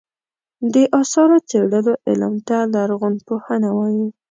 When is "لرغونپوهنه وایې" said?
2.73-4.07